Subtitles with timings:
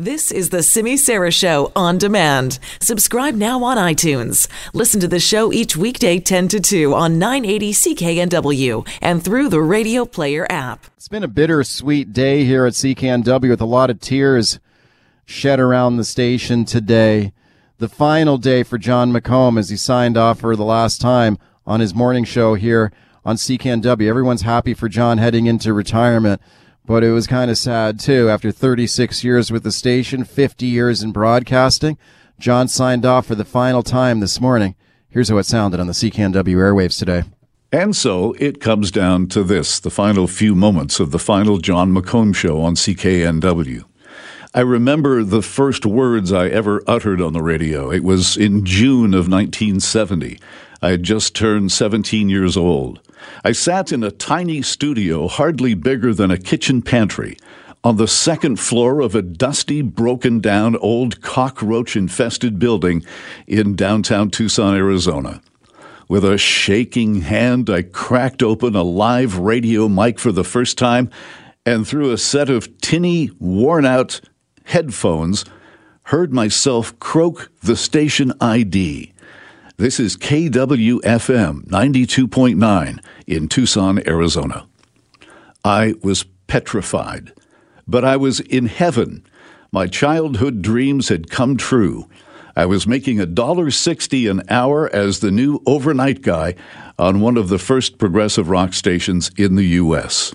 [0.00, 2.60] This is the Simi Sara Show on demand.
[2.80, 4.46] Subscribe now on iTunes.
[4.72, 9.60] Listen to the show each weekday 10 to 2 on 980 CKNW and through the
[9.60, 10.86] Radio Player app.
[10.96, 14.60] It's been a bittersweet day here at CKNW with a lot of tears
[15.24, 17.32] shed around the station today.
[17.78, 21.80] The final day for Jon McComb as he signed off for the last time on
[21.80, 22.92] his morning show here
[23.24, 24.08] on CKNW.
[24.08, 26.40] Everyone's happy for Jon heading into retirement
[26.88, 28.30] but it was kind of sad too.
[28.30, 31.98] After 36 years with the station, 50 years in broadcasting,
[32.40, 34.74] Jon signed off for the final time this morning.
[35.10, 37.24] Here's how it sounded on the CKNW airwaves today.
[37.70, 41.92] And so it comes down to this the final few moments of the final Jon
[41.92, 43.84] McComb show on CKNW.
[44.54, 47.90] I remember the first words I ever uttered on the radio.
[47.90, 50.40] It was in June of 1970.
[50.80, 53.00] I had just turned 17 years old.
[53.44, 57.36] I sat in a tiny studio, hardly bigger than a kitchen pantry,
[57.84, 63.04] on the second floor of a dusty, broken down, old cockroach infested building
[63.46, 65.40] in downtown Tucson, Arizona.
[66.08, 71.10] With a shaking hand, I cracked open a live radio mic for the first time
[71.68, 74.22] and through a set of tinny, worn out
[74.64, 75.44] headphones,
[76.04, 79.12] heard myself croak the station ID.
[79.80, 82.98] This is KWFM 92.9
[83.28, 84.66] in Tucson, Arizona.
[85.64, 87.32] I was petrified,
[87.86, 89.24] but I was in heaven.
[89.70, 92.08] My childhood dreams had come true.
[92.56, 96.56] I was making a dollar sixty an hour as the new overnight guy
[96.98, 100.34] on one of the first progressive rock stations in the U.S.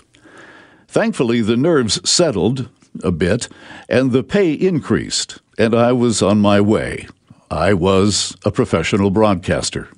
[0.88, 2.70] Thankfully, the nerves settled
[3.02, 3.50] a bit
[3.90, 7.08] and the pay increased, and I was on my way.
[7.50, 9.88] I was a professional broadcaster.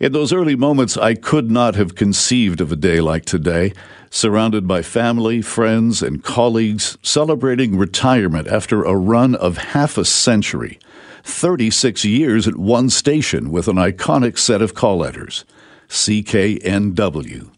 [0.00, 3.72] In those early moments, I could not have conceived of a day like today,
[4.10, 10.78] surrounded by family, friends, and colleagues celebrating retirement after a run of half a century,
[11.22, 15.44] 36 years at one station with an iconic set of call letters
[15.88, 17.50] CKNW.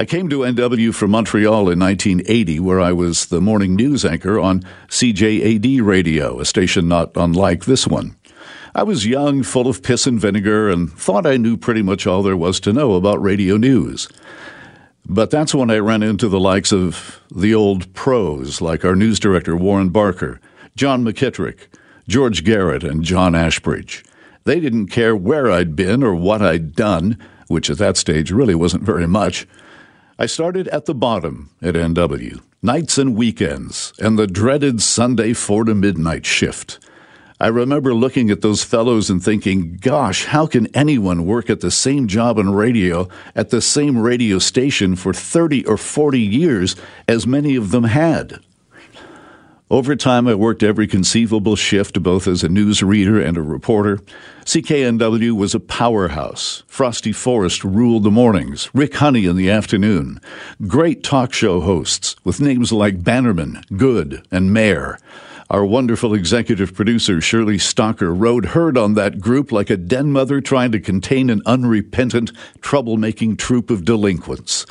[0.00, 4.38] I came to NW from Montreal in 1980, where I was the morning news anchor
[4.38, 8.14] on CJAD radio, a station not unlike this one.
[8.76, 12.22] I was young, full of piss and vinegar, and thought I knew pretty much all
[12.22, 14.06] there was to know about radio news.
[15.04, 19.18] But that's when I ran into the likes of the old pros, like our news
[19.18, 20.40] director Warren Barker,
[20.76, 21.66] John McKittrick,
[22.06, 24.04] George Garrett, and John Ashbridge.
[24.44, 28.54] They didn't care where I'd been or what I'd done, which at that stage really
[28.54, 29.44] wasn't very much.
[30.20, 35.66] I started at the bottom at NW, nights and weekends, and the dreaded Sunday 4
[35.66, 36.80] to midnight shift.
[37.38, 41.70] I remember looking at those fellows and thinking, gosh, how can anyone work at the
[41.70, 46.74] same job on radio at the same radio station for 30 or 40 years
[47.06, 48.40] as many of them had?
[49.70, 54.00] Over time, I worked every conceivable shift, both as a news reader and a reporter.
[54.46, 56.62] CKNW was a powerhouse.
[56.66, 60.22] Frosty Forst ruled the mornings, Rick Honey in the afternoon.
[60.66, 64.98] Great talk show hosts with names like Bannerman, Good, and Mair.
[65.50, 70.40] Our wonderful executive producer, Shirley Stalker, rode herd on that group like a den mother
[70.40, 74.64] trying to contain an unrepentant, troublemaking troop of delinquents.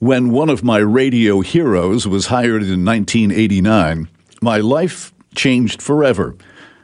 [0.00, 4.08] When one of my radio heroes was hired in 1989,
[4.40, 6.36] my life changed forever,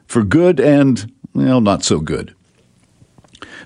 [0.06, 2.34] for good and, well, not so good.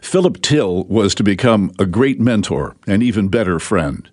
[0.01, 4.09] Philip Till was to become a great mentor and even better friend.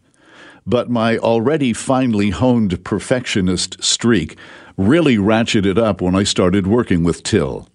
[0.65, 4.37] But my already finely honed perfectionist streak
[4.77, 7.69] really ratcheted up when I started working with Till.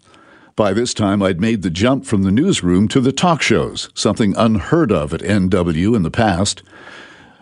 [0.56, 4.34] By this time, I'd made the jump from the newsroom to the talk shows, something
[4.36, 6.62] unheard of at NW in the past.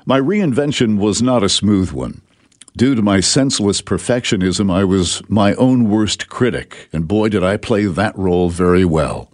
[0.06, 2.20] My reinvention was not a smooth one.
[2.78, 7.56] Due to my senseless perfectionism, I was my own worst critic, and boy, did I
[7.56, 9.32] play that role very well.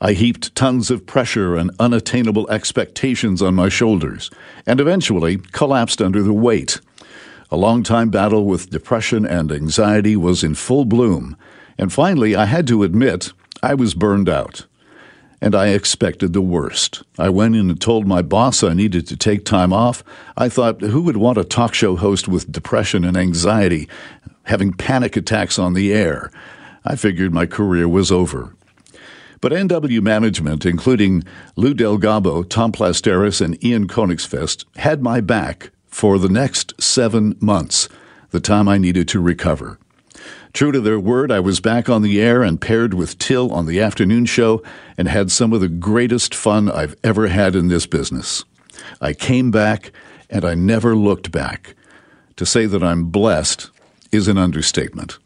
[0.00, 4.28] I heaped tons of pressure and unattainable expectations on my shoulders,
[4.66, 6.80] and eventually collapsed under the weight.
[7.52, 11.36] A long-time battle with depression and anxiety was in full bloom,
[11.78, 13.32] and finally I had to admit
[13.62, 14.66] I was burned out
[15.40, 17.02] and I expected the worst.
[17.18, 20.04] I went in and told my boss I needed to take time off.
[20.36, 23.88] I thought, who would want a talk show host with depression and anxiety,
[24.44, 26.30] having panic attacks on the air?
[26.84, 28.54] I figured my career was over.
[29.40, 31.24] But NW management, including
[31.56, 37.36] Lou Del Gabo, Tom Plasteris, and Ian Koenigsfest, had my back for the next seven
[37.40, 37.88] months,
[38.30, 39.78] the time I needed to recover.
[40.52, 43.66] True to their word, I was back on the air and paired with Till on
[43.66, 44.62] the afternoon show
[44.98, 48.44] and had some of the greatest fun I've ever had in this business.
[49.00, 49.92] I came back
[50.28, 51.74] and I never looked back.
[52.36, 53.70] To say that I'm blessed
[54.10, 55.18] is an understatement.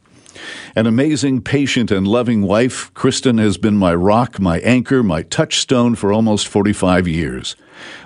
[0.75, 5.94] An amazing, patient, and loving wife, Kristen has been my rock, my anchor, my touchstone
[5.94, 7.56] for almost 45 years.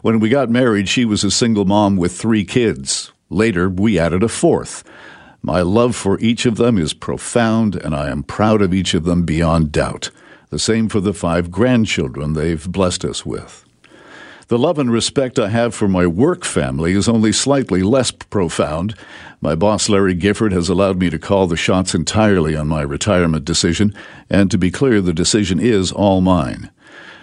[0.02, 3.12] When we got married, she was a single mom with three kids.
[3.30, 4.84] Later, we added a fourth.
[5.42, 9.04] My love for each of them is profound, and I am proud of each of
[9.04, 10.10] them beyond doubt.
[10.50, 13.64] The same for the five grandchildren they've blessed us with.
[14.48, 18.94] The love and respect I have for my work family is only slightly less profound.
[19.42, 23.44] My boss, Larry Gifford, has allowed me to call the shots entirely on my retirement
[23.44, 23.94] decision,
[24.30, 26.70] and to be clear, the decision is all mine.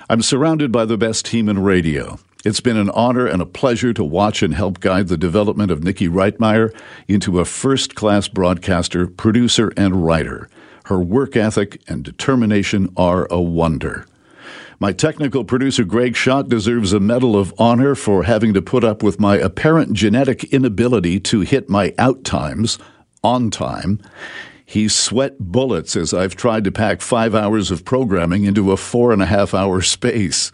[0.08, 2.20] I'm surrounded by the best team in radio.
[2.46, 5.84] It's been an honor and a pleasure to watch and help guide the development of
[5.84, 6.72] Nikki Reitmeyer
[7.08, 10.48] into a first class broadcaster, producer, and writer.
[10.86, 14.06] Her work ethic and determination are a wonder.
[14.80, 19.02] My technical producer, Greg Schott, deserves a Medal of Honor for having to put up
[19.02, 22.78] with my apparent genetic inability to hit my out times
[23.24, 24.00] on time.
[24.64, 29.12] He sweat bullets as I've tried to pack five hours of programming into a four
[29.12, 30.52] and a half hour space.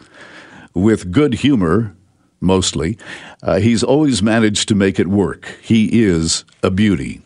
[0.74, 1.94] With good humor,
[2.40, 2.98] mostly,
[3.42, 5.58] uh, he's always managed to make it work.
[5.62, 7.22] He is a beauty.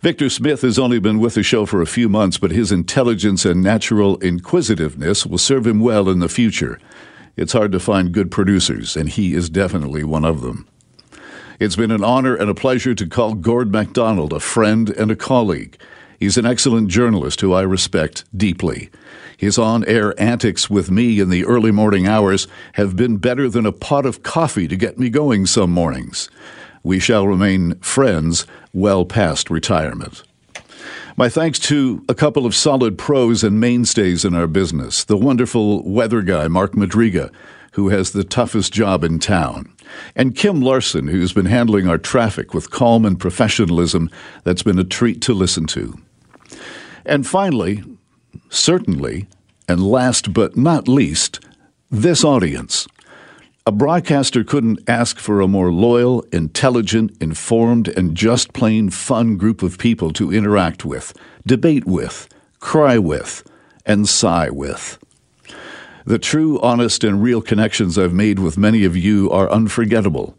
[0.00, 3.44] Victor Smith has only been with the show for a few months, but his intelligence
[3.44, 6.80] and natural inquisitiveness will serve him well in the future.
[7.36, 10.66] It's hard to find good producers, and he is definitely one of them.
[11.60, 15.16] It's been an honor and a pleasure to call Gord MacDonald a friend and a
[15.16, 15.78] colleague.
[16.18, 18.90] He's an excellent journalist who I respect deeply.
[19.42, 23.66] His on air antics with me in the early morning hours have been better than
[23.66, 26.30] a pot of coffee to get me going some mornings
[26.84, 30.22] we shall remain friends well past retirement.
[31.16, 35.82] My thanks to a couple of solid pros and mainstays in our business the wonderful
[35.82, 37.32] weather guy, Mark Madryga,
[37.72, 39.74] who has the toughest job in town,
[40.14, 44.08] and Kim Larson, who's been handling our traffic with calm and professionalism
[44.44, 45.98] that's been a treat to listen to.
[47.04, 47.82] And finally,
[48.48, 49.26] certainly,
[49.68, 51.40] and last but not least,
[51.90, 52.86] this audience.
[53.64, 59.62] A broadcaster couldn't ask for a more loyal, intelligent, informed, and just plain fun group
[59.62, 61.14] of people to interact with,
[61.46, 63.44] debate with, cry with,
[63.86, 64.98] and sigh with.
[66.04, 70.36] The true, honest, and real connections I've made with many of you are unforgettable.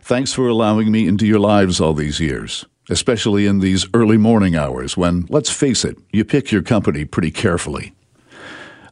[0.00, 4.56] Thanks for allowing me into your lives all these years, especially in these early morning
[4.56, 7.92] hours when, let's face it, you pick your company pretty carefully.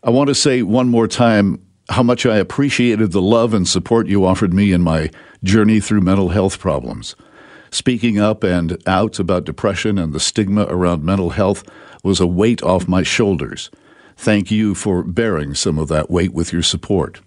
[0.02, 4.06] I want to say one more time how much I appreciated the love and support
[4.06, 5.10] you offered me in my
[5.42, 7.16] journey through mental health problems.
[7.70, 11.64] Speaking up and out about depression and the stigma around mental health
[12.02, 13.70] was a weight off my shoulders.
[14.16, 17.20] Thank you for bearing some of that weight with your support.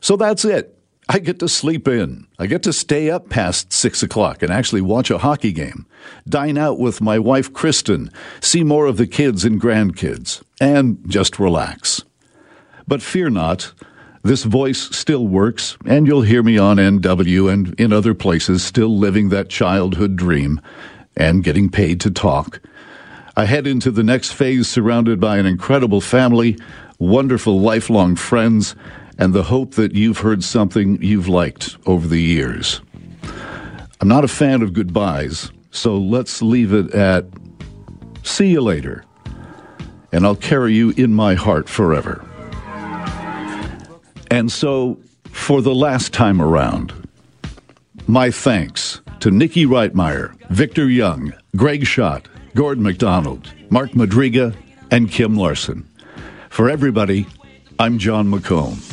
[0.00, 0.77] So that's it.
[1.10, 2.26] I get to sleep in.
[2.38, 5.86] I get to stay up past six o'clock and actually watch a hockey game,
[6.28, 8.10] dine out with my wife Kristen,
[8.40, 12.04] see more of the kids and grandkids, and just relax.
[12.86, 13.72] But fear not,
[14.22, 18.94] this voice still works, and you'll hear me on NW and in other places still
[18.94, 20.60] living that childhood dream
[21.16, 22.60] and getting paid to talk.
[23.34, 26.58] I head into the next phase surrounded by an incredible family,
[26.98, 28.74] wonderful lifelong friends,
[29.18, 32.80] and the hope that you've heard something you've liked over the years.
[34.00, 37.26] I'm not a fan of goodbyes, so let's leave it at
[38.22, 39.04] see you later,
[40.12, 42.24] and I'll carry you in my heart forever.
[44.30, 44.98] And so,
[45.32, 46.92] for the last time around,
[48.06, 54.54] my thanks to Nikki Reitmeyer, Victor Young, Greg Schott, Gordon McDonald, Mark Madryga,
[54.90, 55.88] and Kim Larson.
[56.50, 57.26] For everybody,
[57.78, 58.87] I'm Jon McComb.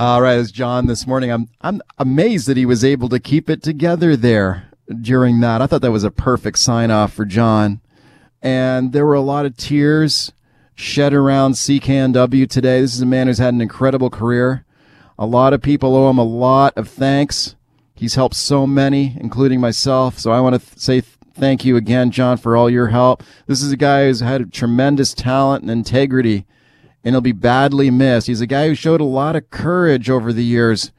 [0.00, 3.50] All right, as Jon this morning, I'm I'm amazed that he was able to keep
[3.50, 5.60] it together there during that.
[5.60, 7.82] I thought that was a perfect sign off for Jon,
[8.40, 10.32] and there were a lot of tears
[10.74, 12.80] shed around CKNW today.
[12.80, 14.64] This is a man who's had an incredible career.
[15.18, 17.54] A lot of people owe him a lot of thanks.
[17.94, 20.18] He's helped so many, including myself.
[20.18, 23.22] So I want to th- say thank you again, John, for all your help.
[23.46, 26.46] This is a guy who's had tremendous talent and integrity
[27.04, 28.26] and he'll be badly missed.
[28.26, 30.92] He's a guy who showed a lot of courage over the years,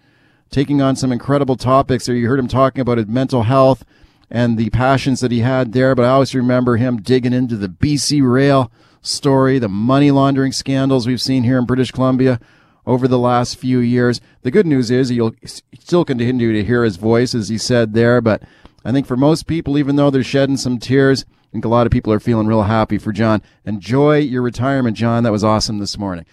[0.50, 2.06] taking on some incredible topics.
[2.06, 3.86] There, you heard him talking about his mental health
[4.30, 5.94] and the passions that he had there.
[5.94, 11.08] But I always remember him digging into the BC Rail story, the money laundering scandals
[11.08, 12.40] we've seen here in British Columbia
[12.86, 14.22] over the last few years.
[14.42, 18.22] The good news is you'll still continue to hear his voice, as he said there.
[18.22, 18.42] But
[18.84, 21.86] I think for most people, even though they're shedding some tears, I think a lot
[21.86, 23.42] of people are feeling real happy for Jon.
[23.66, 25.24] Enjoy your retirement, Jon.
[25.24, 26.26] That was awesome this morning.